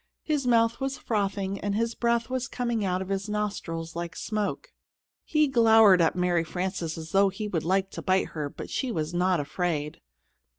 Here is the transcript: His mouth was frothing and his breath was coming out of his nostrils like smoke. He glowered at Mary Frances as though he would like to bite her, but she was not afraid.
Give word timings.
His 0.23 0.47
mouth 0.47 0.79
was 0.79 0.97
frothing 0.97 1.59
and 1.59 1.75
his 1.75 1.93
breath 1.93 2.27
was 2.27 2.47
coming 2.47 2.83
out 2.83 3.03
of 3.03 3.09
his 3.09 3.29
nostrils 3.29 3.95
like 3.95 4.15
smoke. 4.15 4.73
He 5.23 5.47
glowered 5.47 6.01
at 6.01 6.15
Mary 6.15 6.43
Frances 6.43 6.97
as 6.97 7.11
though 7.11 7.29
he 7.29 7.47
would 7.47 7.63
like 7.63 7.91
to 7.91 8.01
bite 8.01 8.29
her, 8.29 8.49
but 8.49 8.71
she 8.71 8.91
was 8.91 9.13
not 9.13 9.39
afraid. 9.39 10.01